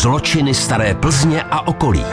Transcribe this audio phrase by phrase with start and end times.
[0.00, 2.04] Zločiny staré Plzně a okolí.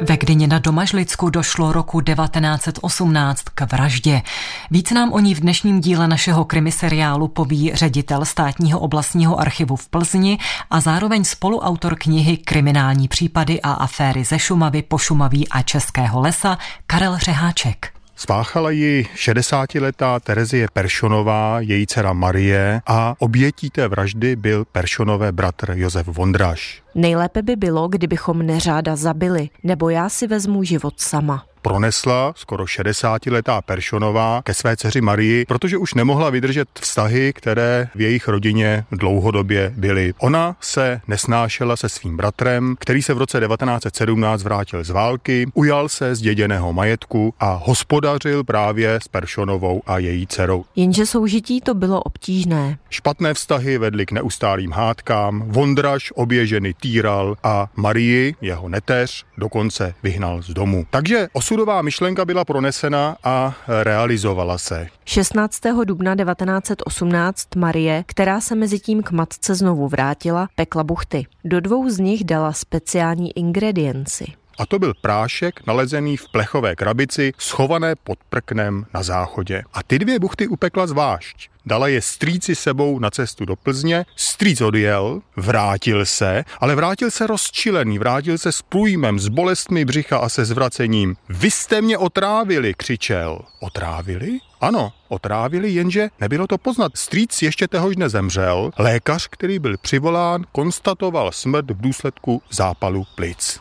[0.00, 4.22] Ve Gdyni na Domažlicku došlo roku 1918 k vraždě.
[4.70, 9.88] Víc nám o ní v dnešním díle našeho krimiseriálu poví ředitel státního oblastního archivu v
[9.88, 10.38] Plzni
[10.70, 17.18] a zároveň spoluautor knihy Kriminální případy a aféry ze Šumavy, Pošumaví a Českého lesa Karel
[17.18, 18.03] Řeháček.
[18.16, 25.72] Spáchala ji 60-letá Terezie Peršonová, její dcera Marie a obětí té vraždy byl Peršonové bratr
[25.76, 26.82] Josef Vondraž.
[26.94, 33.62] Nejlépe by bylo, kdybychom neřáda zabili, nebo já si vezmu život sama pronesla skoro 60-letá
[33.62, 39.72] Peršonová ke své dceři Marii, protože už nemohla vydržet vztahy, které v jejich rodině dlouhodobě
[39.76, 40.14] byly.
[40.18, 45.88] Ona se nesnášela se svým bratrem, který se v roce 1917 vrátil z války, ujal
[45.88, 50.64] se z děděného majetku a hospodařil právě s Peršonovou a její dcerou.
[50.76, 52.78] Jenže soužití to bylo obtížné.
[52.90, 59.94] Špatné vztahy vedly k neustálým hádkám, Vondraž obě ženy týral a Marii, jeho neteř, dokonce
[60.02, 60.86] vyhnal z domu.
[60.90, 64.86] Takže osudová myšlenka byla pronesena a realizovala se.
[65.04, 65.60] 16.
[65.84, 71.26] dubna 1918 Marie, která se mezi tím k matce znovu vrátila, pekla buchty.
[71.44, 74.24] Do dvou z nich dala speciální ingredienci.
[74.58, 79.62] A to byl prášek nalezený v plechové krabici, schované pod prknem na záchodě.
[79.72, 81.53] A ty dvě buchty upekla zvlášť.
[81.66, 87.26] Dala je strýci sebou na cestu do Plzně, strýc odjel, vrátil se, ale vrátil se
[87.26, 91.16] rozčilený, vrátil se s průjmem, s bolestmi břicha a se zvracením.
[91.28, 93.38] Vy jste mě otrávili, křičel.
[93.60, 94.38] Otrávili?
[94.60, 96.92] Ano, otrávili, jenže nebylo to poznat.
[96.94, 98.70] Strýc ještě tehož nezemřel.
[98.78, 103.60] Lékař, který byl přivolán, konstatoval smrt v důsledku zápalu plic.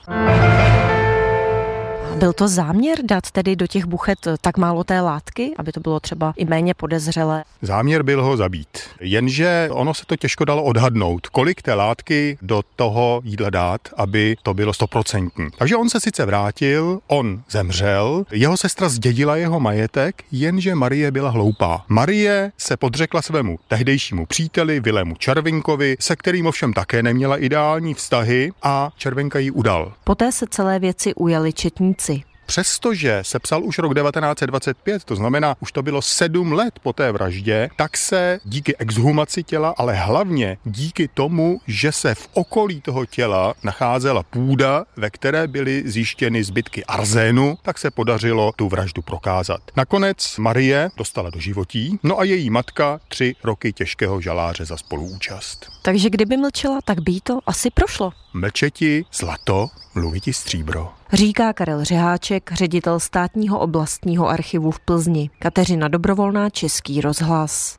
[2.24, 6.00] Byl to záměr dát tedy do těch buchet tak málo té látky, aby to bylo
[6.00, 7.44] třeba i méně podezřelé?
[7.62, 8.80] Záměr byl ho zabít.
[9.00, 14.36] Jenže ono se to těžko dalo odhadnout, kolik té látky do toho jídla dát, aby
[14.44, 15.48] to bylo stoprocentní.
[15.58, 21.30] Takže on se sice vrátil, on zemřel, jeho sestra zdědila jeho majetek, jenže Marie byla
[21.30, 21.86] hloupá.
[21.88, 28.52] Marie se podřekla svému tehdejšímu příteli Vilému Červinkovi, se kterým ovšem také neměla ideální vztahy
[28.64, 29.94] a Červenka ji udal.
[30.04, 32.13] Poté se celé věci ujali četníci.
[32.46, 37.12] Přestože se psal už rok 1925, to znamená, už to bylo sedm let po té
[37.12, 43.06] vraždě, tak se díky exhumaci těla, ale hlavně díky tomu, že se v okolí toho
[43.06, 49.62] těla nacházela půda, ve které byly zjištěny zbytky arzénu, tak se podařilo tu vraždu prokázat.
[49.76, 55.70] Nakonec Marie dostala do životí, no a její matka tři roky těžkého žaláře za spoluúčast.
[55.82, 58.12] Takže kdyby mlčela, tak by to asi prošlo.
[58.34, 60.94] Mlčeti zlato, mluviti stříbro.
[61.14, 65.30] Říká Karel Řeháček, ředitel státního oblastního archivu v Plzni.
[65.40, 67.78] Kateřina Dobrovolná, Český rozhlas.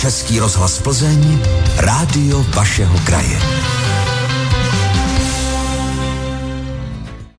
[0.00, 1.38] Český rozhlas Plzeň,
[1.76, 3.38] rádio vašeho kraje.